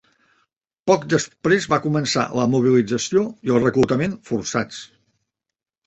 [0.91, 4.85] Poc després va començar la mobilització i el reclutament forçats.